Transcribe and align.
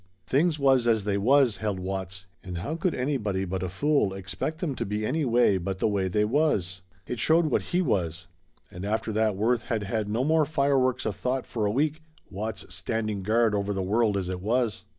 Things 0.25 0.57
was 0.57 0.87
as 0.87 1.03
they 1.03 1.19
was, 1.19 1.57
held 1.57 1.79
Watts, 1.79 2.25
and 2.43 2.57
how 2.57 2.75
could 2.75 2.95
anybody 2.95 3.45
but 3.45 3.61
a 3.61 3.69
fool 3.69 4.15
expect 4.15 4.57
them 4.57 4.73
to 4.77 4.83
be 4.83 5.05
any 5.05 5.25
way 5.25 5.59
but 5.59 5.77
the 5.77 5.87
way 5.87 6.07
they 6.07 6.25
was? 6.25 6.81
It 7.05 7.19
showed 7.19 7.45
what 7.51 7.61
he 7.69 7.83
was 7.83 8.25
and 8.71 8.83
after 8.83 9.11
that 9.11 9.35
Worth 9.35 9.65
had 9.65 9.83
had 9.83 10.09
no 10.09 10.23
more 10.23 10.43
fireworks 10.45 11.05
of 11.05 11.15
thought 11.15 11.45
for 11.45 11.67
a 11.67 11.71
week, 11.71 12.01
Watts 12.31 12.65
standing 12.73 13.21
guard 13.21 13.53
over 13.53 13.73
the 13.73 13.83
world 13.83 14.17
as 14.17 14.27
it 14.27 14.41
was. 14.41 14.85